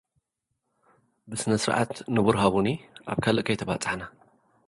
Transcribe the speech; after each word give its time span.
ብስነስርዓት 1.29 1.91
ንቡር 2.15 2.35
ሃቡኒ 2.41 2.67
ኣብ 3.11 3.17
ካልእ 3.23 3.45
ከይተባጻሕና 3.45 4.01